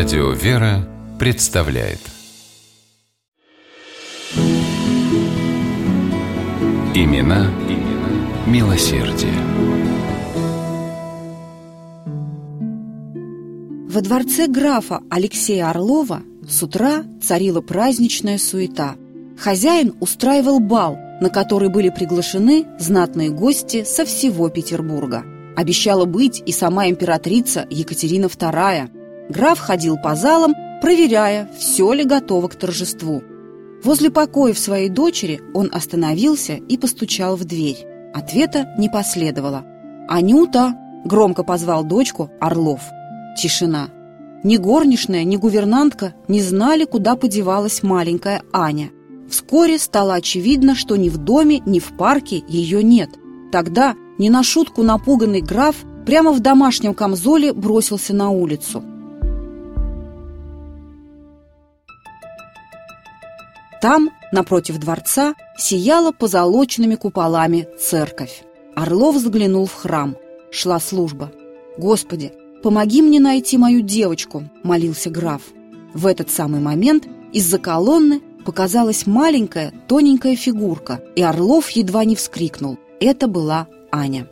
Радио 0.00 0.30
«Вера» 0.30 0.88
представляет 1.18 1.98
Имена, 6.94 7.50
имена 7.68 8.46
милосердие. 8.46 9.34
Во 13.90 14.00
дворце 14.00 14.46
графа 14.46 15.02
Алексея 15.10 15.68
Орлова 15.68 16.22
с 16.48 16.62
утра 16.62 17.04
царила 17.22 17.60
праздничная 17.60 18.38
суета. 18.38 18.96
Хозяин 19.38 19.94
устраивал 20.00 20.60
бал, 20.60 20.96
на 21.20 21.28
который 21.28 21.68
были 21.68 21.90
приглашены 21.90 22.64
знатные 22.78 23.28
гости 23.28 23.84
со 23.84 24.06
всего 24.06 24.48
Петербурга. 24.48 25.26
Обещала 25.58 26.06
быть 26.06 26.42
и 26.46 26.52
сама 26.52 26.88
императрица 26.88 27.66
Екатерина 27.68 28.26
II. 28.26 28.99
Граф 29.30 29.60
ходил 29.60 29.96
по 29.96 30.16
залам, 30.16 30.56
проверяя, 30.82 31.48
все 31.56 31.92
ли 31.92 32.02
готово 32.02 32.48
к 32.48 32.56
торжеству. 32.56 33.22
Возле 33.84 34.10
покоев 34.10 34.58
своей 34.58 34.88
дочери 34.88 35.40
он 35.54 35.70
остановился 35.72 36.54
и 36.54 36.76
постучал 36.76 37.36
в 37.36 37.44
дверь. 37.44 37.86
Ответа 38.12 38.74
не 38.76 38.88
последовало. 38.88 39.64
«Анюта!»– 40.08 40.74
громко 41.04 41.44
позвал 41.44 41.84
дочку 41.84 42.28
Орлов. 42.40 42.80
Тишина. 43.40 43.90
Ни 44.42 44.56
горничная, 44.56 45.22
ни 45.22 45.36
гувернантка 45.36 46.12
не 46.26 46.42
знали, 46.42 46.84
куда 46.84 47.14
подевалась 47.14 47.84
маленькая 47.84 48.42
Аня. 48.52 48.90
Вскоре 49.30 49.78
стало 49.78 50.14
очевидно, 50.14 50.74
что 50.74 50.96
ни 50.96 51.08
в 51.08 51.18
доме, 51.18 51.62
ни 51.64 51.78
в 51.78 51.96
парке 51.96 52.42
ее 52.48 52.82
нет. 52.82 53.10
Тогда, 53.52 53.94
не 54.18 54.28
на 54.28 54.42
шутку 54.42 54.82
напуганный 54.82 55.40
граф, 55.40 55.76
прямо 56.04 56.32
в 56.32 56.40
домашнем 56.40 56.94
камзоле 56.94 57.52
бросился 57.52 58.12
на 58.12 58.30
улицу. 58.30 58.82
Там, 63.80 64.10
напротив 64.30 64.78
дворца, 64.78 65.34
сияла 65.56 66.12
позолоченными 66.12 66.96
куполами 66.96 67.66
церковь. 67.78 68.42
Орлов 68.74 69.16
заглянул 69.16 69.66
в 69.66 69.74
храм. 69.74 70.16
Шла 70.50 70.78
служба. 70.80 71.32
«Господи, 71.78 72.32
помоги 72.62 73.00
мне 73.00 73.20
найти 73.20 73.56
мою 73.56 73.80
девочку»,— 73.80 74.44
молился 74.62 75.08
граф. 75.08 75.42
В 75.94 76.06
этот 76.06 76.30
самый 76.30 76.60
момент 76.60 77.06
из-за 77.32 77.58
колонны 77.58 78.20
показалась 78.44 79.06
маленькая, 79.06 79.72
тоненькая 79.86 80.36
фигурка, 80.36 81.02
и 81.16 81.22
Орлов 81.22 81.70
едва 81.70 82.04
не 82.04 82.16
вскрикнул. 82.16 82.78
Это 83.00 83.28
была 83.28 83.66
Аня. 83.90 84.26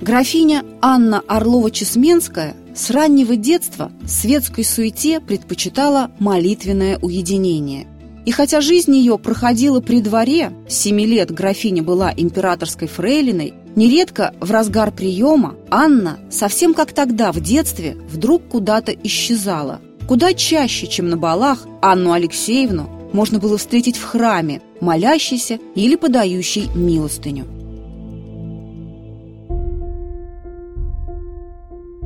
Графиня 0.00 0.64
Анна 0.82 1.22
Орлова-Чесменская 1.28 2.54
с 2.74 2.90
раннего 2.90 3.36
детства 3.36 3.92
светской 4.06 4.64
суете 4.64 5.20
предпочитала 5.20 6.10
молитвенное 6.18 6.98
уединение. 6.98 7.86
И 8.26 8.30
хотя 8.30 8.60
жизнь 8.60 8.96
ее 8.96 9.18
проходила 9.18 9.80
при 9.80 10.00
дворе, 10.00 10.52
семи 10.68 11.06
лет 11.06 11.30
графиня 11.30 11.82
была 11.82 12.12
императорской 12.16 12.88
фрейлиной, 12.88 13.54
нередко 13.76 14.34
в 14.40 14.50
разгар 14.50 14.90
приема 14.92 15.56
Анна, 15.70 16.18
совсем 16.30 16.74
как 16.74 16.92
тогда 16.92 17.32
в 17.32 17.40
детстве, 17.40 17.96
вдруг 18.08 18.48
куда-то 18.48 18.92
исчезала. 18.92 19.80
Куда 20.08 20.34
чаще, 20.34 20.86
чем 20.86 21.08
на 21.08 21.16
балах, 21.16 21.66
Анну 21.80 22.12
Алексеевну 22.12 22.88
можно 23.12 23.38
было 23.38 23.56
встретить 23.56 23.96
в 23.96 24.04
храме, 24.04 24.60
молящейся 24.80 25.58
или 25.74 25.94
подающей 25.96 26.68
милостыню. 26.74 27.46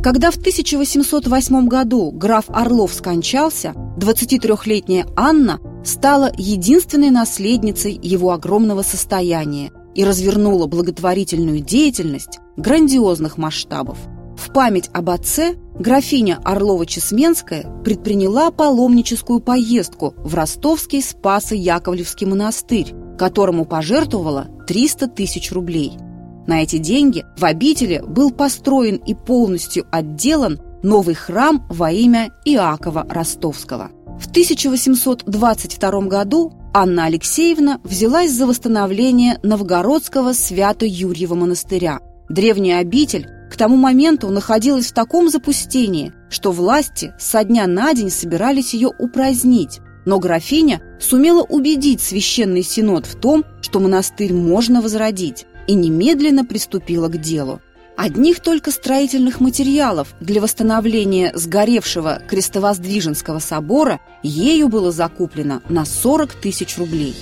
Когда 0.03 0.31
в 0.31 0.37
1808 0.37 1.67
году 1.67 2.13
граф 2.13 2.45
Орлов 2.49 2.95
скончался, 2.95 3.75
23-летняя 3.99 5.07
Анна 5.17 5.61
стала 5.85 6.31
единственной 6.37 7.11
наследницей 7.11 7.99
его 8.01 8.31
огромного 8.31 8.83
состояния 8.83 9.73
и 9.97 10.05
развернула 10.05 10.67
благотворительную 10.67 11.61
деятельность 11.61 12.39
грандиозных 12.57 13.39
масштабов. 13.39 13.99
В 14.37 14.53
память 14.53 14.89
об 14.93 15.11
отце 15.11 15.57
графиня 15.81 16.41
Орлова-Чесменская 16.45 17.83
предприняла 17.83 18.53
паломническую 18.53 19.41
поездку 19.41 20.15
в 20.19 20.33
ростовский 20.33 21.03
Спасо-Яковлевский 21.03 22.27
монастырь, 22.27 22.95
которому 23.19 23.65
пожертвовала 23.65 24.47
300 24.69 25.09
тысяч 25.09 25.51
рублей– 25.51 25.95
на 26.49 26.63
эти 26.63 26.79
деньги 26.79 27.25
в 27.37 27.45
обители 27.45 28.03
был 28.05 28.33
построен 28.33 28.97
и 28.97 29.15
полностью 29.15 29.87
отделан 29.93 30.59
новый 30.83 31.15
храм 31.15 31.65
во 31.69 31.93
имя 31.93 32.31
Иакова 32.45 33.07
Ростовского. 33.09 33.91
В 34.19 34.29
1822 34.31 36.01
году 36.03 36.53
Анна 36.73 37.05
Алексеевна 37.05 37.81
взялась 37.85 38.33
за 38.33 38.47
восстановление 38.47 39.39
Новгородского 39.43 40.33
Свято-Юрьева 40.33 41.35
монастыря. 41.35 42.01
Древняя 42.31 42.81
обитель 42.81 43.29
к 43.51 43.57
тому 43.57 43.77
моменту 43.77 44.31
находилась 44.31 44.87
в 44.87 44.95
таком 44.95 45.29
запустении, 45.29 46.13
что 46.31 46.51
власти 46.51 47.13
со 47.19 47.45
дня 47.45 47.67
на 47.67 47.93
день 47.93 48.11
собирались 48.11 48.73
ее 48.73 48.91
упразднить. 48.99 49.81
Но 50.07 50.19
графиня 50.19 50.81
сумела 50.99 51.43
убедить 51.43 52.01
священный 52.01 52.63
синод 52.63 53.05
в 53.05 53.21
том, 53.21 53.45
что 53.61 53.81
монастырь 53.81 54.33
можно 54.33 54.81
возродить 54.81 55.47
и 55.69 55.75
немедленно 55.75 56.45
приступила 56.45 57.07
к 57.07 57.21
делу. 57.21 57.61
Одних 57.97 58.41
только 58.41 58.71
строительных 58.71 59.41
материалов 59.41 60.15
для 60.21 60.41
восстановления 60.41 61.33
сгоревшего 61.35 62.23
Крестовоздвиженского 62.29 63.39
собора 63.39 64.01
ею 64.23 64.69
было 64.69 64.91
закуплено 64.91 65.63
на 65.69 65.85
40 65.85 66.33
тысяч 66.35 66.79
рублей. 66.79 67.15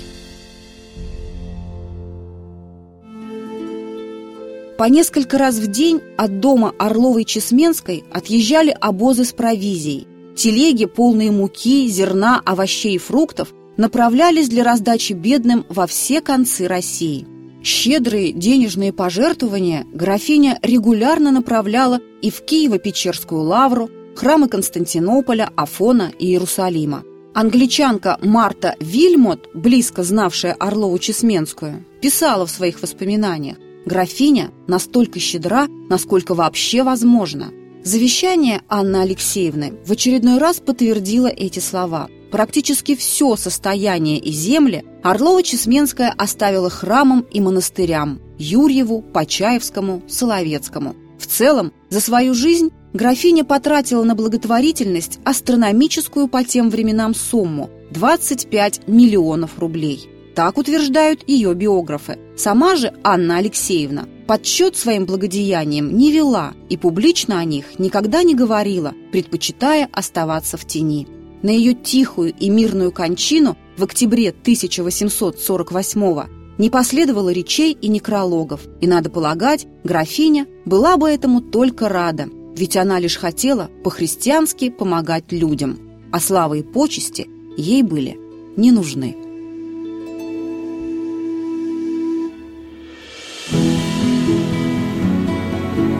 По 4.77 4.83
несколько 4.83 5.39
раз 5.39 5.55
в 5.55 5.65
день 5.65 5.99
от 6.17 6.39
дома 6.39 6.71
Орловой-Чесменской 6.77 8.03
отъезжали 8.13 8.69
обозы 8.79 9.25
с 9.25 9.33
провизией. 9.33 10.07
Телеги, 10.35 10.85
полные 10.85 11.31
муки, 11.31 11.87
зерна, 11.87 12.43
овощей 12.45 12.95
и 12.95 12.99
фруктов, 12.99 13.51
направлялись 13.77 14.49
для 14.49 14.63
раздачи 14.63 15.13
бедным 15.13 15.65
во 15.69 15.87
все 15.87 16.21
концы 16.21 16.67
России– 16.67 17.25
Щедрые 17.63 18.31
денежные 18.31 18.93
пожертвования 18.93 19.85
графиня 19.91 20.59
регулярно 20.61 21.31
направляла 21.31 21.99
и 22.21 22.29
в 22.29 22.43
Киево-Печерскую 22.43 23.41
лавру, 23.41 23.89
храмы 24.15 24.47
Константинополя, 24.47 25.49
Афона 25.55 26.11
и 26.17 26.27
Иерусалима. 26.27 27.03
Англичанка 27.33 28.17
Марта 28.21 28.75
Вильмот, 28.79 29.49
близко 29.53 30.03
знавшая 30.03 30.55
Орлову-Чесменскую, 30.59 31.83
писала 32.01 32.45
в 32.45 32.51
своих 32.51 32.81
воспоминаниях 32.81 33.57
«Графиня 33.85 34.51
настолько 34.67 35.19
щедра, 35.19 35.67
насколько 35.89 36.33
вообще 36.33 36.83
возможно». 36.83 37.51
Завещание 37.83 38.61
Анны 38.67 38.97
Алексеевны 38.97 39.73
в 39.85 39.91
очередной 39.91 40.39
раз 40.39 40.59
подтвердило 40.59 41.27
эти 41.27 41.59
слова– 41.59 42.09
Практически 42.31 42.95
все 42.95 43.35
состояние 43.35 44.19
и 44.19 44.31
земли 44.31 44.83
Орлова-Чесменская 45.03 46.13
оставила 46.17 46.69
храмам 46.69 47.21
и 47.31 47.39
монастырям– 47.39 48.19
Юрьеву, 48.37 49.01
Почаевскому, 49.01 50.03
Соловецкому. 50.07 50.95
В 51.17 51.25
целом, 51.25 51.71
за 51.89 52.01
свою 52.01 52.33
жизнь 52.33 52.71
графиня 52.93 53.43
потратила 53.45 54.03
на 54.03 54.13
благотворительность 54.13 55.19
астрономическую 55.23 56.27
по 56.27 56.43
тем 56.43 56.69
временам 56.69 57.15
сумму– 57.15 57.69
25 57.91 58.87
миллионов 58.87 59.59
рублей. 59.59 60.09
Так 60.35 60.57
утверждают 60.57 61.27
ее 61.27 61.55
биографы. 61.55 62.19
Сама 62.35 62.75
же 62.75 62.93
Анна 63.03 63.37
Алексеевна 63.37 64.05
подсчет 64.27 64.75
своим 64.75 65.05
благодеяниям 65.05 65.97
не 65.97 66.11
вела 66.11 66.53
и 66.69 66.77
публично 66.77 67.39
о 67.39 67.45
них 67.45 67.79
никогда 67.79 68.21
не 68.21 68.35
говорила, 68.35 68.93
предпочитая 69.11 69.89
оставаться 69.91 70.57
в 70.57 70.65
тени. 70.67 71.07
На 71.41 71.49
ее 71.49 71.73
тихую 71.73 72.33
и 72.33 72.49
мирную 72.49 72.91
кончину 72.91 73.57
в 73.77 73.83
октябре 73.83 74.29
1848 74.29 76.23
не 76.57 76.69
последовало 76.69 77.29
речей 77.29 77.77
и 77.79 77.87
некрологов, 77.87 78.61
и, 78.81 78.87
надо 78.87 79.09
полагать, 79.09 79.67
графиня 79.83 80.47
была 80.65 80.97
бы 80.97 81.09
этому 81.09 81.41
только 81.41 81.87
рада, 81.87 82.27
ведь 82.55 82.75
она 82.75 82.99
лишь 82.99 83.17
хотела 83.17 83.69
по-христиански 83.83 84.69
помогать 84.69 85.31
людям, 85.31 85.77
а 86.11 86.19
слава 86.19 86.55
и 86.55 86.63
почести 86.63 87.29
ей 87.55 87.83
были 87.83 88.17
не 88.55 88.71
нужны. 88.71 89.15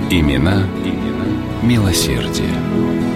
Имена, 0.10 0.66
имена 0.84 1.28
милосердие. 1.62 3.07